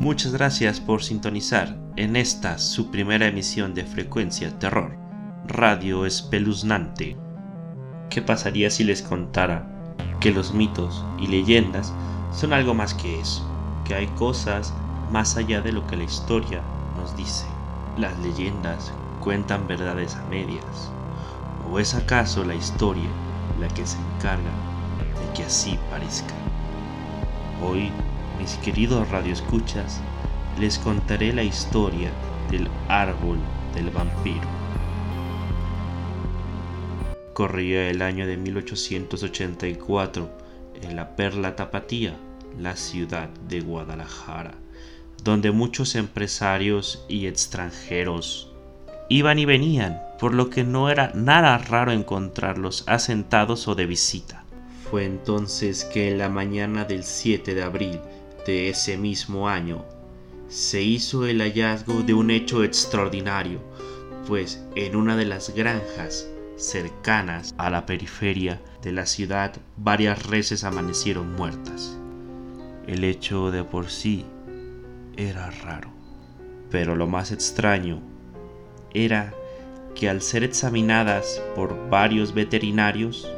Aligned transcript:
Muchas 0.00 0.30
gracias 0.30 0.78
por 0.78 1.02
sintonizar 1.02 1.76
en 1.96 2.14
esta 2.14 2.58
su 2.58 2.88
primera 2.92 3.26
emisión 3.26 3.74
de 3.74 3.84
Frecuencia 3.84 4.56
Terror, 4.56 4.96
Radio 5.44 6.06
Espeluznante. 6.06 7.16
¿Qué 8.08 8.22
pasaría 8.22 8.70
si 8.70 8.84
les 8.84 9.02
contara 9.02 9.68
que 10.20 10.30
los 10.30 10.54
mitos 10.54 11.04
y 11.18 11.26
leyendas 11.26 11.92
son 12.30 12.52
algo 12.52 12.74
más 12.74 12.94
que 12.94 13.18
eso? 13.18 13.44
Que 13.84 13.96
hay 13.96 14.06
cosas 14.06 14.72
más 15.10 15.36
allá 15.36 15.62
de 15.62 15.72
lo 15.72 15.84
que 15.88 15.96
la 15.96 16.04
historia 16.04 16.62
nos 16.96 17.16
dice. 17.16 17.46
Las 17.96 18.16
leyendas 18.20 18.92
cuentan 19.18 19.66
verdades 19.66 20.14
a 20.14 20.22
medias. 20.28 20.92
¿O 21.68 21.80
es 21.80 21.96
acaso 21.96 22.44
la 22.44 22.54
historia 22.54 23.10
la 23.58 23.66
que 23.66 23.84
se 23.84 23.98
encarga 24.14 24.52
de 25.18 25.32
que 25.34 25.42
así 25.42 25.76
parezca? 25.90 26.34
Hoy 27.60 27.90
mis 28.38 28.54
queridos 28.58 29.08
radioescuchas, 29.10 30.00
les 30.58 30.78
contaré 30.78 31.32
la 31.32 31.42
historia 31.42 32.10
del 32.50 32.68
árbol 32.88 33.38
del 33.74 33.90
vampiro. 33.90 34.46
Corría 37.34 37.90
el 37.90 38.02
año 38.02 38.26
de 38.26 38.36
1884 38.36 40.28
en 40.82 40.96
la 40.96 41.16
Perla 41.16 41.56
Tapatía, 41.56 42.16
la 42.58 42.76
ciudad 42.76 43.28
de 43.48 43.60
Guadalajara, 43.60 44.54
donde 45.22 45.50
muchos 45.50 45.94
empresarios 45.94 47.04
y 47.08 47.26
extranjeros 47.26 48.52
iban 49.08 49.38
y 49.38 49.44
venían, 49.44 50.00
por 50.18 50.34
lo 50.34 50.50
que 50.50 50.64
no 50.64 50.90
era 50.90 51.12
nada 51.14 51.58
raro 51.58 51.92
encontrarlos 51.92 52.84
asentados 52.86 53.68
o 53.68 53.74
de 53.74 53.86
visita. 53.86 54.44
Fue 54.90 55.04
entonces 55.04 55.84
que 55.84 56.10
en 56.10 56.18
la 56.18 56.28
mañana 56.28 56.84
del 56.84 57.04
7 57.04 57.54
de 57.54 57.62
abril 57.62 58.00
de 58.48 58.70
ese 58.70 58.96
mismo 58.96 59.46
año, 59.46 59.84
se 60.48 60.80
hizo 60.80 61.26
el 61.26 61.42
hallazgo 61.42 62.02
de 62.02 62.14
un 62.14 62.30
hecho 62.30 62.64
extraordinario, 62.64 63.60
pues 64.26 64.64
en 64.74 64.96
una 64.96 65.18
de 65.18 65.26
las 65.26 65.54
granjas 65.54 66.26
cercanas 66.56 67.54
a 67.58 67.68
la 67.68 67.84
periferia 67.84 68.58
de 68.80 68.92
la 68.92 69.04
ciudad 69.04 69.52
varias 69.76 70.24
reses 70.24 70.64
amanecieron 70.64 71.36
muertas. 71.36 71.98
El 72.86 73.04
hecho 73.04 73.50
de 73.50 73.64
por 73.64 73.90
sí 73.90 74.24
era 75.18 75.50
raro, 75.50 75.90
pero 76.70 76.96
lo 76.96 77.06
más 77.06 77.32
extraño 77.32 78.00
era 78.94 79.34
que 79.94 80.08
al 80.08 80.22
ser 80.22 80.42
examinadas 80.42 81.42
por 81.54 81.90
varios 81.90 82.32
veterinarios, 82.32 83.30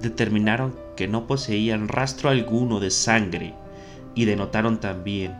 determinaron 0.00 0.74
que 0.96 1.08
no 1.08 1.26
poseían 1.26 1.88
rastro 1.88 2.30
alguno 2.30 2.80
de 2.80 2.90
sangre 2.90 3.54
y 4.18 4.24
denotaron 4.24 4.80
también 4.80 5.32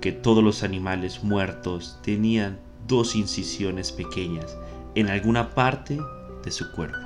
que 0.00 0.12
todos 0.12 0.44
los 0.44 0.62
animales 0.62 1.24
muertos 1.24 1.98
tenían 2.00 2.60
dos 2.86 3.16
incisiones 3.16 3.90
pequeñas 3.90 4.56
en 4.94 5.08
alguna 5.08 5.50
parte 5.50 5.98
de 6.44 6.50
su 6.52 6.70
cuerpo. 6.70 6.96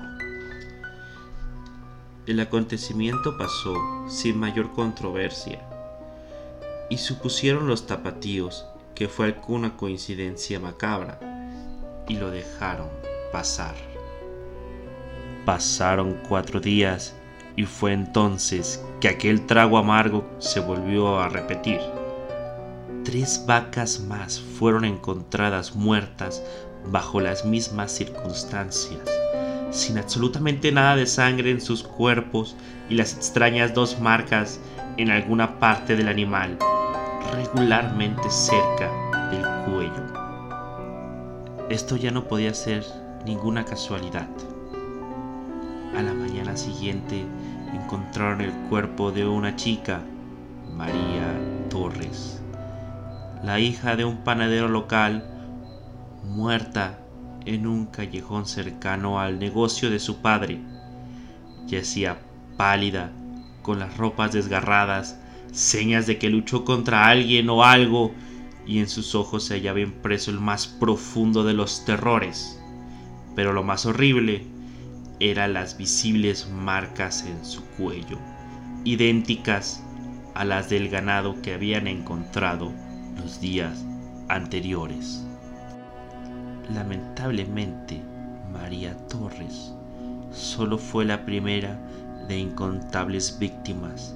El 2.26 2.40
acontecimiento 2.40 3.38
pasó 3.38 3.74
sin 4.06 4.38
mayor 4.38 4.72
controversia 4.72 5.66
y 6.90 6.98
supusieron 6.98 7.68
los 7.68 7.86
tapatíos 7.86 8.66
que 8.94 9.08
fue 9.08 9.24
alguna 9.24 9.78
coincidencia 9.78 10.60
macabra 10.60 11.18
y 12.06 12.16
lo 12.18 12.30
dejaron 12.30 12.90
pasar. 13.32 13.74
Pasaron 15.46 16.18
cuatro 16.28 16.60
días 16.60 17.14
y 17.56 17.64
fue 17.64 17.92
entonces 17.92 18.82
que 19.00 19.08
aquel 19.08 19.46
trago 19.46 19.78
amargo 19.78 20.24
se 20.38 20.60
volvió 20.60 21.20
a 21.20 21.28
repetir. 21.28 21.80
Tres 23.04 23.44
vacas 23.46 24.00
más 24.00 24.40
fueron 24.40 24.84
encontradas 24.84 25.74
muertas 25.76 26.42
bajo 26.86 27.20
las 27.20 27.44
mismas 27.44 27.92
circunstancias, 27.92 29.00
sin 29.70 29.98
absolutamente 29.98 30.72
nada 30.72 30.96
de 30.96 31.06
sangre 31.06 31.50
en 31.50 31.60
sus 31.60 31.82
cuerpos 31.82 32.56
y 32.88 32.94
las 32.94 33.14
extrañas 33.14 33.74
dos 33.74 34.00
marcas 34.00 34.58
en 34.96 35.10
alguna 35.10 35.58
parte 35.58 35.96
del 35.96 36.08
animal, 36.08 36.58
regularmente 37.34 38.30
cerca 38.30 38.90
del 39.30 39.44
cuello. 39.64 40.24
Esto 41.68 41.96
ya 41.96 42.10
no 42.10 42.24
podía 42.24 42.54
ser 42.54 42.84
ninguna 43.24 43.64
casualidad. 43.64 44.28
A 45.96 46.02
la 46.02 46.12
mañana 46.12 46.56
siguiente 46.56 47.24
encontraron 47.76 48.40
el 48.40 48.52
cuerpo 48.68 49.10
de 49.10 49.26
una 49.26 49.56
chica, 49.56 50.02
María 50.76 51.38
Torres, 51.68 52.40
la 53.42 53.60
hija 53.60 53.96
de 53.96 54.04
un 54.04 54.18
panadero 54.18 54.68
local, 54.68 55.24
muerta 56.24 56.98
en 57.44 57.66
un 57.66 57.86
callejón 57.86 58.46
cercano 58.46 59.20
al 59.20 59.38
negocio 59.38 59.90
de 59.90 59.98
su 59.98 60.22
padre. 60.22 60.60
Yacía 61.66 62.18
pálida, 62.56 63.12
con 63.62 63.78
las 63.78 63.96
ropas 63.96 64.32
desgarradas, 64.32 65.18
señas 65.52 66.06
de 66.06 66.18
que 66.18 66.30
luchó 66.30 66.64
contra 66.64 67.08
alguien 67.08 67.50
o 67.50 67.64
algo, 67.64 68.12
y 68.66 68.78
en 68.78 68.88
sus 68.88 69.14
ojos 69.14 69.44
se 69.44 69.54
hallaba 69.54 69.80
impreso 69.80 70.30
el 70.30 70.40
más 70.40 70.66
profundo 70.66 71.44
de 71.44 71.52
los 71.52 71.84
terrores. 71.84 72.58
Pero 73.34 73.52
lo 73.52 73.62
más 73.62 73.84
horrible 73.84 74.53
eran 75.20 75.52
las 75.54 75.76
visibles 75.76 76.48
marcas 76.48 77.24
en 77.26 77.44
su 77.44 77.64
cuello, 77.76 78.18
idénticas 78.84 79.82
a 80.34 80.44
las 80.44 80.68
del 80.68 80.88
ganado 80.88 81.40
que 81.40 81.54
habían 81.54 81.86
encontrado 81.86 82.72
los 83.16 83.40
días 83.40 83.84
anteriores. 84.28 85.24
Lamentablemente, 86.72 88.02
María 88.52 88.96
Torres 89.08 89.72
solo 90.32 90.78
fue 90.78 91.04
la 91.04 91.24
primera 91.24 91.78
de 92.26 92.38
incontables 92.38 93.38
víctimas, 93.38 94.14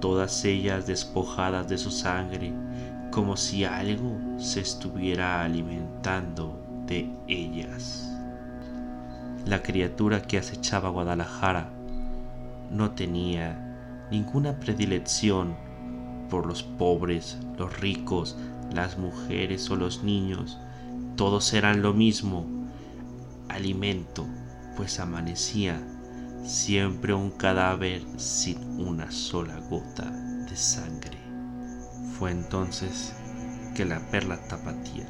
todas 0.00 0.44
ellas 0.44 0.86
despojadas 0.86 1.68
de 1.68 1.78
su 1.78 1.90
sangre, 1.90 2.52
como 3.10 3.36
si 3.36 3.64
algo 3.64 4.18
se 4.38 4.60
estuviera 4.60 5.44
alimentando 5.44 6.58
de 6.86 7.10
ellas. 7.26 8.17
La 9.48 9.62
criatura 9.62 10.20
que 10.20 10.36
acechaba 10.36 10.90
Guadalajara 10.90 11.70
no 12.70 12.90
tenía 12.90 14.06
ninguna 14.10 14.60
predilección 14.60 15.56
por 16.28 16.44
los 16.44 16.62
pobres, 16.62 17.38
los 17.56 17.80
ricos, 17.80 18.36
las 18.74 18.98
mujeres 18.98 19.70
o 19.70 19.76
los 19.76 20.04
niños. 20.04 20.58
Todos 21.16 21.54
eran 21.54 21.80
lo 21.80 21.94
mismo, 21.94 22.44
alimento, 23.48 24.26
pues 24.76 25.00
amanecía 25.00 25.80
siempre 26.44 27.14
un 27.14 27.30
cadáver 27.30 28.02
sin 28.18 28.58
una 28.78 29.10
sola 29.10 29.58
gota 29.70 30.10
de 30.10 30.56
sangre. 30.56 31.16
Fue 32.18 32.32
entonces 32.32 33.14
que 33.74 33.86
la 33.86 33.98
perla 34.10 34.46
tapatía 34.46 35.08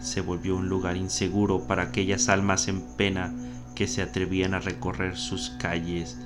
se 0.00 0.20
volvió 0.20 0.56
un 0.56 0.68
lugar 0.68 0.96
inseguro 0.96 1.66
para 1.66 1.84
aquellas 1.84 2.28
almas 2.28 2.68
en 2.68 2.80
pena 2.96 3.32
que 3.74 3.86
se 3.86 4.02
atrevían 4.02 4.54
a 4.54 4.58
recorrer 4.60 5.16
sus 5.16 5.50
calles 5.50 6.18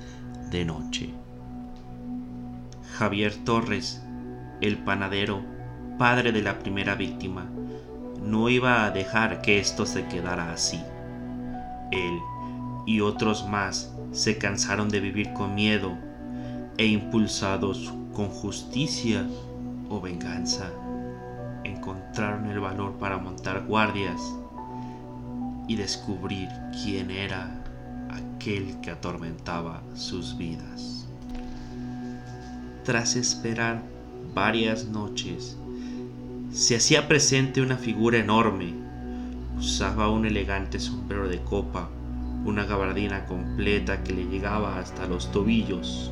de 0.49 0.65
noche. 0.65 1.13
Javier 2.97 3.35
Torres, 3.43 4.01
el 4.61 4.77
panadero, 4.77 5.41
padre 5.97 6.31
de 6.31 6.41
la 6.41 6.59
primera 6.59 6.95
víctima, 6.95 7.49
no 8.21 8.49
iba 8.49 8.85
a 8.85 8.91
dejar 8.91 9.41
que 9.41 9.59
esto 9.59 9.85
se 9.85 10.05
quedara 10.07 10.51
así. 10.51 10.81
Él 11.91 12.19
y 12.85 13.01
otros 13.01 13.47
más 13.47 13.93
se 14.11 14.37
cansaron 14.37 14.89
de 14.89 14.99
vivir 15.01 15.33
con 15.33 15.55
miedo 15.55 15.97
e 16.77 16.85
impulsados 16.85 17.93
con 18.13 18.29
justicia 18.29 19.27
o 19.89 19.99
venganza, 20.01 20.71
encontraron 21.65 22.45
el 22.47 22.59
valor 22.59 22.93
para 22.93 23.17
montar 23.17 23.65
guardias 23.65 24.21
y 25.67 25.75
descubrir 25.75 26.47
quién 26.83 27.09
era 27.11 27.63
aquel 28.09 28.79
que 28.81 28.91
atormentaba 28.91 29.81
sus 29.95 30.37
vidas. 30.37 31.05
Tras 32.83 33.15
esperar 33.15 33.81
varias 34.33 34.85
noches, 34.85 35.57
se 36.51 36.75
hacía 36.75 37.07
presente 37.07 37.61
una 37.61 37.77
figura 37.77 38.19
enorme. 38.19 38.73
Usaba 39.57 40.09
un 40.09 40.25
elegante 40.25 40.79
sombrero 40.79 41.27
de 41.27 41.41
copa, 41.41 41.89
una 42.45 42.65
gabardina 42.65 43.25
completa 43.25 44.03
que 44.03 44.13
le 44.13 44.25
llegaba 44.25 44.77
hasta 44.77 45.07
los 45.07 45.31
tobillos. 45.31 46.11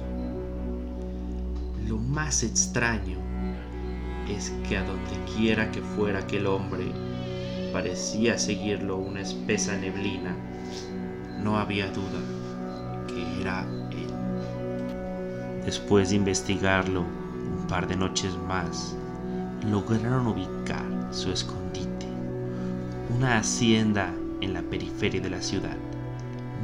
Lo 1.87 1.97
más 1.97 2.43
extraño 2.43 3.22
es 4.35 4.53
que 4.67 4.77
a 4.77 4.83
donde 4.83 5.11
quiera 5.35 5.71
que 5.71 5.81
fuera 5.81 6.19
aquel 6.19 6.47
hombre, 6.47 6.85
parecía 7.71 8.37
seguirlo 8.37 8.97
una 8.97 9.21
espesa 9.21 9.75
neblina. 9.75 10.35
No 11.41 11.57
había 11.57 11.87
duda 11.87 12.19
que 13.07 13.41
era 13.41 13.65
él. 13.91 15.63
Después 15.65 16.09
de 16.09 16.17
investigarlo 16.17 17.01
un 17.01 17.67
par 17.67 17.87
de 17.87 17.95
noches 17.95 18.37
más, 18.47 18.95
lograron 19.69 20.27
ubicar 20.27 20.85
su 21.11 21.31
escondite, 21.31 22.07
una 23.15 23.37
hacienda 23.37 24.13
en 24.41 24.53
la 24.53 24.61
periferia 24.61 25.21
de 25.21 25.29
la 25.29 25.41
ciudad, 25.41 25.77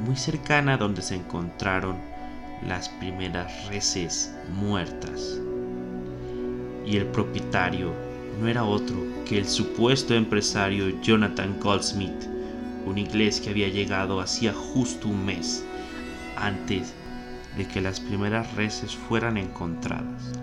muy 0.05 0.15
cercana 0.15 0.77
donde 0.77 1.01
se 1.01 1.15
encontraron 1.15 1.97
las 2.67 2.89
primeras 2.89 3.67
reses 3.67 4.33
muertas. 4.53 5.39
Y 6.89 6.97
el 6.97 7.05
propietario 7.05 7.93
no 8.41 8.47
era 8.47 8.63
otro 8.63 8.95
que 9.25 9.37
el 9.37 9.47
supuesto 9.47 10.15
empresario 10.15 10.99
Jonathan 11.01 11.59
Goldsmith, 11.61 12.25
un 12.85 12.97
inglés 12.97 13.39
que 13.39 13.51
había 13.51 13.67
llegado 13.67 14.19
hacía 14.19 14.53
justo 14.53 15.07
un 15.07 15.23
mes 15.23 15.63
antes 16.35 16.95
de 17.57 17.67
que 17.67 17.79
las 17.81 17.99
primeras 17.99 18.55
reses 18.55 18.95
fueran 18.95 19.37
encontradas. 19.37 20.33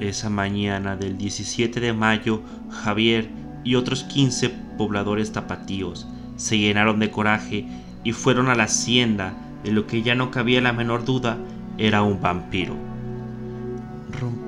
Esa 0.00 0.30
mañana 0.30 0.96
del 0.96 1.16
17 1.16 1.78
de 1.78 1.92
mayo, 1.92 2.42
Javier 2.70 3.28
y 3.62 3.76
otros 3.76 4.02
15 4.04 4.50
pobladores 4.78 5.30
tapatíos 5.32 6.08
se 6.36 6.58
llenaron 6.58 6.98
de 6.98 7.10
coraje 7.10 7.66
y 8.02 8.12
fueron 8.12 8.48
a 8.48 8.54
la 8.54 8.64
hacienda 8.64 9.34
de 9.62 9.70
lo 9.70 9.86
que 9.86 10.02
ya 10.02 10.14
no 10.14 10.30
cabía 10.30 10.60
la 10.60 10.72
menor 10.72 11.04
duda 11.04 11.36
era 11.78 12.02
un 12.02 12.20
vampiro. 12.20 12.74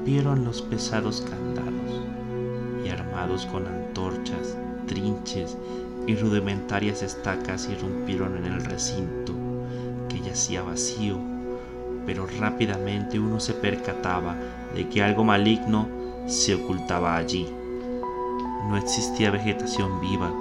Rompieron 0.01 0.47
los 0.47 0.63
pesados 0.63 1.21
candados 1.21 2.01
y 2.83 2.89
armados 2.89 3.45
con 3.45 3.67
antorchas, 3.67 4.57
trinches 4.87 5.59
y 6.07 6.17
rudimentarias 6.17 7.03
estacas 7.03 7.69
irrumpieron 7.69 8.39
en 8.39 8.47
el 8.47 8.65
recinto 8.65 9.35
que 10.09 10.21
yacía 10.21 10.63
vacío, 10.63 11.19
pero 12.07 12.27
rápidamente 12.41 13.21
uno 13.21 13.41
se 13.41 13.53
percataba 13.53 14.37
de 14.75 14.89
que 14.89 15.03
algo 15.03 15.23
maligno 15.23 15.87
se 16.27 16.55
ocultaba 16.55 17.17
allí. 17.17 17.47
No 18.71 18.79
existía 18.79 19.31
vegetación 19.31 20.01
viva, 20.01 20.33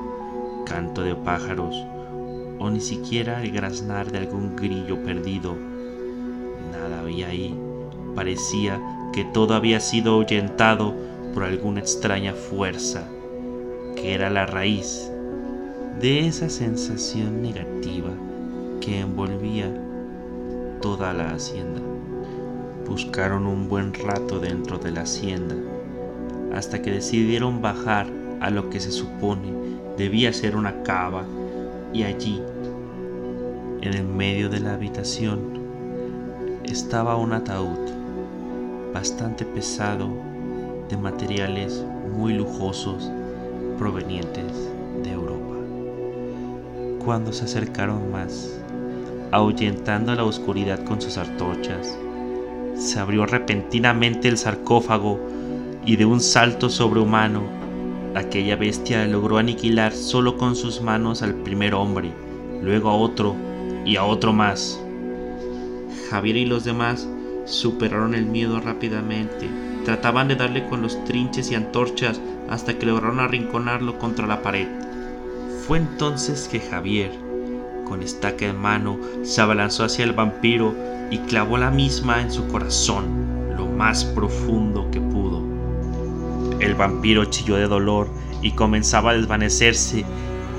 canto 0.66 1.02
de 1.02 1.16
pájaros 1.16 1.76
o 2.60 2.70
ni 2.70 2.80
siquiera 2.80 3.44
el 3.44 3.52
graznar 3.52 4.10
de 4.10 4.20
algún 4.20 4.56
grillo 4.56 5.04
perdido. 5.04 5.58
Nada 6.72 7.02
había 7.02 7.28
ahí. 7.28 7.54
Parecía 8.16 8.82
que 9.14 9.26
todo 9.26 9.56
había 9.56 9.80
sido 9.80 10.14
ahuyentado 10.14 10.94
por 11.34 11.44
alguna 11.44 11.80
extraña 11.80 12.34
fuerza, 12.34 13.08
que 13.96 14.14
era 14.14 14.30
la 14.30 14.46
raíz 14.46 15.12
de 16.00 16.28
esa 16.28 16.50
sensación 16.50 17.42
negativa 17.42 18.10
que 18.82 19.00
envolvía 19.00 19.70
toda 20.82 21.14
la 21.14 21.32
hacienda. 21.32 21.82
Buscaron 22.88 23.46
un 23.46 23.68
buen 23.68 23.94
rato 23.94 24.40
dentro 24.40 24.78
de 24.78 24.92
la 24.92 25.02
hacienda, 25.02 25.56
hasta 26.54 26.82
que 26.82 26.92
decidieron 26.92 27.62
bajar 27.62 28.08
a 28.40 28.50
lo 28.50 28.70
que 28.70 28.80
se 28.80 28.92
supone 28.92 29.52
debía 29.98 30.32
ser 30.32 30.56
una 30.56 30.82
cava, 30.84 31.26
y 31.94 32.04
allí, 32.04 32.42
en 33.82 33.94
el 33.94 34.06
medio 34.06 34.50
de 34.50 34.62
la 34.62 34.74
habitación, 34.74 35.60
estaba 36.64 37.18
un 37.18 37.34
ataúd 37.34 37.99
bastante 38.94 39.45
pesado 39.45 40.09
de 40.89 40.97
materiales 40.97 41.83
muy 42.15 42.33
lujosos 42.33 43.12
provenientes 43.77 44.71
de 45.03 45.12
Europa. 45.12 45.56
Cuando 47.03 47.31
se 47.31 47.45
acercaron 47.45 48.12
más, 48.12 48.59
ahuyentando 49.31 50.13
la 50.15 50.24
oscuridad 50.24 50.83
con 50.83 51.01
sus 51.01 51.18
artochas, 51.18 51.97
se 52.75 53.00
abrió 53.00 53.25
repentinamente 53.25 54.27
el 54.27 54.38
sarcófago 54.38 55.19
y 55.86 55.95
de 55.95 56.06
un 56.06 56.19
salto 56.19 56.69
sobrehumano, 56.69 57.44
aquella 58.15 58.56
bestia 58.56 59.06
logró 59.06 59.38
aniquilar 59.38 59.94
solo 59.94 60.38
con 60.38 60.56
sus 60.56 60.81
manos 60.81 61.21
al 61.21 61.36
primer 61.36 61.74
hombre, 61.74 62.12
luego 62.62 62.89
a 62.89 62.95
otro 62.95 63.36
y 63.86 63.95
a 63.95 64.03
otro 64.03 64.33
más. 64.33 64.81
Javier 66.09 66.38
y 66.38 66.45
los 66.45 66.63
demás 66.63 67.07
superaron 67.50 68.13
el 68.13 68.25
miedo 68.25 68.60
rápidamente, 68.60 69.50
trataban 69.84 70.28
de 70.28 70.36
darle 70.36 70.68
con 70.68 70.81
los 70.81 71.04
trinches 71.06 71.51
y 71.51 71.56
antorchas 71.56 72.22
hasta 72.50 72.78
que 72.78 72.86
lograron 72.86 73.19
arrinconarlo 73.19 73.98
contra 73.98 74.28
la 74.28 74.42
pared. 74.42 74.68
Fue 75.66 75.78
entonces 75.78 76.48
que 76.48 76.60
Javier, 76.60 77.12
con 77.86 78.04
estaca 78.04 78.46
en 78.46 78.57
mano, 78.57 79.00
se 79.24 79.42
abalanzó 79.42 79.84
hacia 79.84 80.06
el 80.06 80.13
vampiro 80.13 80.75
y 81.10 81.18
clavó 81.19 81.57
la 81.57 81.72
misma 81.72 82.22
en 82.22 82.31
su 82.31 82.48
corazón, 82.48 83.56
lo 83.57 83.66
más 83.66 84.06
profundo 84.06 84.90
que 84.92 85.01
pudo. 85.01 85.42
El 86.60 86.75
vampiro 86.75 87.25
chilló 87.25 87.56
de 87.56 87.68
dolor 87.68 88.10
y 88.42 88.51
comenzaba 88.51 89.12
a 89.12 89.16
desvanecerse, 89.16 90.06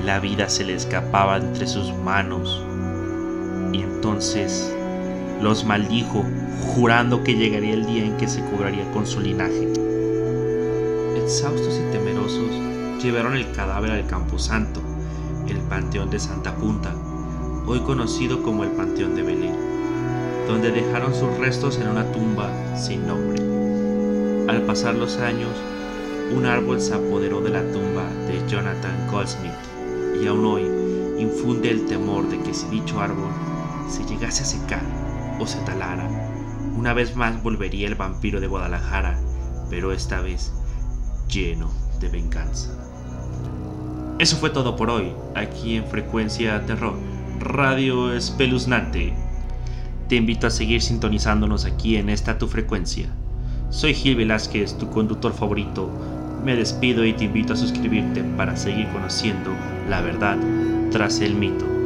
la 0.04 0.18
vida 0.18 0.48
se 0.48 0.64
le 0.64 0.74
escapaba 0.74 1.36
entre 1.36 1.66
sus 1.66 1.92
manos. 1.94 2.64
Y 3.72 3.82
entonces 3.82 4.74
los 5.40 5.64
maldijo, 5.64 6.24
jurando 6.74 7.24
que 7.24 7.34
llegaría 7.34 7.74
el 7.74 7.86
día 7.86 8.04
en 8.04 8.16
que 8.16 8.28
se 8.28 8.44
cobraría 8.44 8.90
con 8.92 9.06
su 9.06 9.20
linaje. 9.20 9.72
Exhaustos 11.16 11.80
y 11.80 11.92
temerosos, 11.92 12.50
llevaron 13.02 13.34
el 13.34 13.50
cadáver 13.52 13.92
al 13.92 14.06
Camposanto, 14.06 14.80
el 15.48 15.56
Panteón 15.58 16.10
de 16.10 16.18
Santa 16.18 16.54
Punta, 16.56 16.94
hoy 17.66 17.80
conocido 17.80 18.42
como 18.42 18.64
el 18.64 18.70
Panteón 18.70 19.14
de 19.14 19.22
Belén, 19.22 19.54
donde 20.46 20.70
dejaron 20.70 21.14
sus 21.14 21.34
restos 21.38 21.78
en 21.78 21.88
una 21.88 22.04
tumba 22.12 22.50
sin 22.76 23.06
nombre. 23.06 23.40
Al 24.50 24.62
pasar 24.62 24.94
los 24.94 25.16
años, 25.18 25.52
un 26.36 26.44
árbol 26.44 26.80
se 26.80 26.94
apoderó 26.94 27.40
de 27.40 27.50
la 27.50 27.62
tumba 27.72 28.04
de 28.26 28.46
Jonathan 28.46 29.08
Goldsmith 29.10 29.52
y 30.22 30.26
aún 30.26 30.44
hoy 30.44 30.62
infunde 31.18 31.70
el 31.70 31.86
temor 31.86 32.28
de 32.28 32.38
que 32.40 32.52
si 32.52 32.66
dicho 32.68 33.00
árbol 33.00 33.30
se 33.88 34.04
llegase 34.04 34.42
a 34.42 34.46
secar 34.46 35.09
o 35.40 35.46
se 35.46 35.58
talara, 35.60 36.06
una 36.76 36.92
vez 36.92 37.16
más 37.16 37.42
volvería 37.42 37.88
el 37.88 37.94
vampiro 37.94 38.40
de 38.40 38.46
Guadalajara, 38.46 39.18
pero 39.70 39.92
esta 39.92 40.20
vez 40.20 40.52
lleno 41.28 41.70
de 41.98 42.08
venganza. 42.08 42.70
Eso 44.18 44.36
fue 44.36 44.50
todo 44.50 44.76
por 44.76 44.90
hoy, 44.90 45.12
aquí 45.34 45.76
en 45.76 45.86
Frecuencia 45.86 46.64
Terror, 46.66 46.94
Radio 47.38 48.12
Espeluznante. 48.12 49.14
Te 50.08 50.16
invito 50.16 50.46
a 50.46 50.50
seguir 50.50 50.82
sintonizándonos 50.82 51.64
aquí 51.64 51.96
en 51.96 52.10
esta 52.10 52.36
tu 52.36 52.46
frecuencia. 52.46 53.08
Soy 53.70 53.94
Gil 53.94 54.16
Velázquez, 54.16 54.76
tu 54.76 54.90
conductor 54.90 55.32
favorito. 55.32 55.88
Me 56.44 56.54
despido 56.54 57.04
y 57.04 57.14
te 57.14 57.24
invito 57.24 57.54
a 57.54 57.56
suscribirte 57.56 58.22
para 58.36 58.56
seguir 58.56 58.88
conociendo 58.88 59.50
la 59.88 60.02
verdad 60.02 60.36
tras 60.90 61.20
el 61.20 61.34
mito. 61.34 61.79